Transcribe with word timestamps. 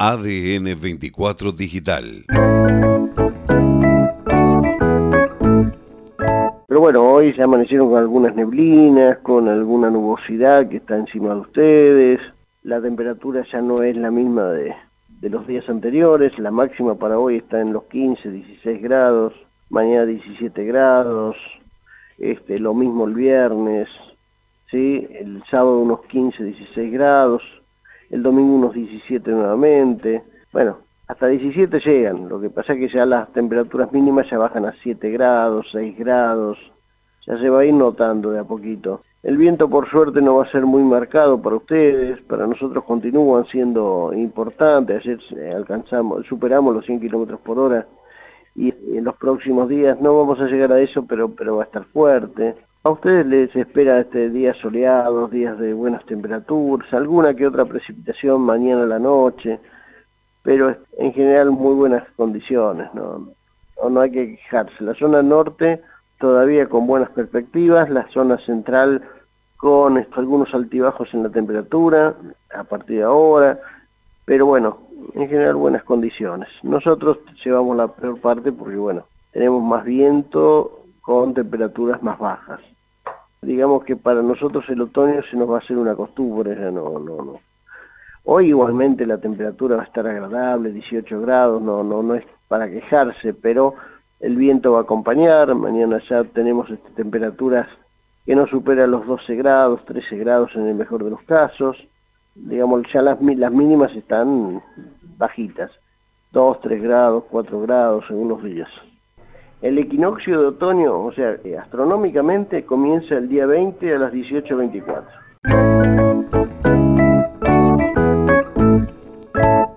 ADN 0.00 0.80
24 0.80 1.50
Digital. 1.50 2.04
Pero 6.68 6.80
bueno, 6.80 7.02
hoy 7.02 7.32
se 7.32 7.42
amanecieron 7.42 7.88
con 7.88 7.98
algunas 7.98 8.36
neblinas, 8.36 9.18
con 9.18 9.48
alguna 9.48 9.90
nubosidad 9.90 10.68
que 10.68 10.76
está 10.76 10.94
encima 10.94 11.34
de 11.34 11.40
ustedes. 11.40 12.20
La 12.62 12.80
temperatura 12.80 13.44
ya 13.50 13.60
no 13.60 13.82
es 13.82 13.96
la 13.96 14.12
misma 14.12 14.44
de, 14.50 14.72
de 15.20 15.30
los 15.30 15.44
días 15.48 15.68
anteriores. 15.68 16.38
La 16.38 16.52
máxima 16.52 16.94
para 16.94 17.18
hoy 17.18 17.38
está 17.38 17.60
en 17.60 17.72
los 17.72 17.82
15, 17.86 18.30
16 18.30 18.80
grados. 18.80 19.34
Mañana 19.68 20.06
17 20.06 20.64
grados. 20.64 21.36
Este, 22.18 22.60
lo 22.60 22.72
mismo 22.72 23.08
el 23.08 23.14
viernes. 23.14 23.88
¿sí? 24.70 25.08
El 25.10 25.42
sábado 25.50 25.80
unos 25.80 26.02
15, 26.02 26.44
16 26.44 26.92
grados 26.92 27.42
el 28.10 28.22
domingo 28.22 28.54
unos 28.54 28.74
17 28.74 29.30
nuevamente, 29.30 30.22
bueno, 30.52 30.78
hasta 31.06 31.26
17 31.26 31.80
llegan, 31.80 32.28
lo 32.28 32.40
que 32.40 32.50
pasa 32.50 32.74
es 32.74 32.78
que 32.78 32.88
ya 32.88 33.06
las 33.06 33.32
temperaturas 33.32 33.92
mínimas 33.92 34.28
ya 34.30 34.38
bajan 34.38 34.66
a 34.66 34.74
7 34.82 35.10
grados, 35.10 35.66
6 35.72 35.98
grados, 35.98 36.58
ya 37.26 37.38
se 37.38 37.48
va 37.48 37.60
a 37.60 37.64
ir 37.64 37.74
notando 37.74 38.30
de 38.30 38.38
a 38.38 38.44
poquito. 38.44 39.02
El 39.22 39.36
viento 39.36 39.68
por 39.68 39.90
suerte 39.90 40.22
no 40.22 40.36
va 40.36 40.44
a 40.44 40.50
ser 40.50 40.64
muy 40.64 40.82
marcado 40.82 41.42
para 41.42 41.56
ustedes, 41.56 42.20
para 42.22 42.46
nosotros 42.46 42.84
continúan 42.84 43.46
siendo 43.46 44.12
importantes, 44.14 44.98
ayer 44.98 45.18
alcanzamos, 45.54 46.24
superamos 46.26 46.74
los 46.74 46.86
100 46.86 47.00
kilómetros 47.00 47.40
por 47.40 47.58
hora. 47.58 47.86
Y 48.54 48.74
en 48.96 49.04
los 49.04 49.16
próximos 49.16 49.68
días 49.68 50.00
no 50.00 50.16
vamos 50.16 50.40
a 50.40 50.46
llegar 50.46 50.72
a 50.72 50.80
eso, 50.80 51.04
pero, 51.06 51.30
pero 51.30 51.56
va 51.56 51.64
a 51.64 51.66
estar 51.66 51.84
fuerte. 51.86 52.54
A 52.88 52.92
ustedes 52.92 53.26
les 53.26 53.54
espera 53.54 54.00
este 54.00 54.30
días 54.30 54.56
soleados, 54.56 55.30
días 55.30 55.58
de 55.58 55.74
buenas 55.74 56.06
temperaturas, 56.06 56.90
alguna 56.94 57.34
que 57.34 57.46
otra 57.46 57.66
precipitación 57.66 58.40
mañana 58.40 58.84
a 58.84 58.86
la 58.86 58.98
noche, 58.98 59.60
pero 60.42 60.74
en 60.96 61.12
general 61.12 61.50
muy 61.50 61.74
buenas 61.74 62.08
condiciones, 62.16 62.88
¿no? 62.94 63.28
No, 63.90 64.00
hay 64.00 64.10
que 64.10 64.36
quejarse. 64.36 64.82
La 64.82 64.94
zona 64.94 65.22
norte 65.22 65.82
todavía 66.18 66.66
con 66.66 66.86
buenas 66.86 67.10
perspectivas, 67.10 67.90
la 67.90 68.08
zona 68.08 68.38
central 68.38 69.02
con 69.58 70.06
algunos 70.12 70.54
altibajos 70.54 71.12
en 71.12 71.24
la 71.24 71.28
temperatura 71.28 72.14
a 72.54 72.64
partir 72.64 73.00
de 73.00 73.02
ahora, 73.02 73.60
pero 74.24 74.46
bueno, 74.46 74.78
en 75.12 75.28
general 75.28 75.56
buenas 75.56 75.84
condiciones. 75.84 76.48
Nosotros 76.62 77.18
llevamos 77.44 77.76
la 77.76 77.88
peor 77.88 78.18
parte 78.18 78.50
porque 78.50 78.76
bueno, 78.76 79.04
tenemos 79.32 79.62
más 79.62 79.84
viento 79.84 80.84
con 81.02 81.34
temperaturas 81.34 82.02
más 82.02 82.18
bajas 82.18 82.62
digamos 83.42 83.84
que 83.84 83.96
para 83.96 84.22
nosotros 84.22 84.64
el 84.68 84.80
otoño 84.80 85.22
se 85.30 85.36
nos 85.36 85.50
va 85.50 85.56
a 85.56 85.60
hacer 85.60 85.76
una 85.76 85.94
costumbre, 85.94 86.54
ya 86.54 86.70
no, 86.70 86.98
no, 86.98 87.16
no. 87.22 87.40
Hoy 88.24 88.48
igualmente 88.48 89.06
la 89.06 89.18
temperatura 89.18 89.76
va 89.76 89.82
a 89.82 89.86
estar 89.86 90.06
agradable, 90.06 90.72
18 90.72 91.20
grados, 91.20 91.62
no, 91.62 91.82
no, 91.82 92.02
no 92.02 92.14
es 92.14 92.24
para 92.48 92.68
quejarse, 92.68 93.32
pero 93.32 93.74
el 94.20 94.36
viento 94.36 94.72
va 94.72 94.80
a 94.80 94.82
acompañar, 94.82 95.54
mañana 95.54 96.00
ya 96.08 96.24
tenemos 96.24 96.68
este, 96.68 96.90
temperaturas 96.90 97.68
que 98.26 98.34
no 98.34 98.46
superan 98.46 98.90
los 98.90 99.06
12 99.06 99.36
grados, 99.36 99.84
13 99.86 100.16
grados 100.18 100.50
en 100.54 100.66
el 100.66 100.74
mejor 100.74 101.04
de 101.04 101.10
los 101.10 101.22
casos, 101.22 101.76
digamos 102.34 102.82
ya 102.92 103.00
las, 103.00 103.20
las 103.20 103.52
mínimas 103.52 103.94
están 103.94 104.62
bajitas, 105.16 105.70
2, 106.32 106.60
3 106.60 106.82
grados, 106.82 107.24
4 107.30 107.60
grados 107.62 108.04
en 108.10 108.16
unos 108.16 108.42
días. 108.42 108.68
El 109.60 109.76
equinoccio 109.78 110.40
de 110.40 110.46
otoño, 110.46 111.04
o 111.04 111.12
sea, 111.12 111.36
eh, 111.44 111.58
astronómicamente 111.58 112.64
comienza 112.64 113.16
el 113.16 113.28
día 113.28 113.44
20 113.46 113.94
a 113.94 113.98
las 113.98 114.12
18.24. 114.12 115.04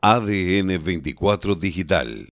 ADN 0.00 0.82
24 0.82 1.54
Digital 1.56 2.28